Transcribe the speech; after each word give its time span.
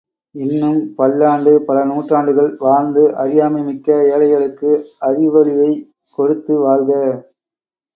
இன்னும் 0.35 0.79
பல்லாண்டு 0.95 1.53
பல 1.61 1.83
நூற்றாண்டுகள் 1.83 2.49
வாழ்ந்து 2.59 3.03
அறியாமை 3.17 3.61
மிக்க 3.63 3.87
ஏழைகளுக்கு 4.11 4.71
அறிவொளியைக் 5.05 5.81
கொடுத்து 6.17 6.55
வாழ்க! 6.61 6.91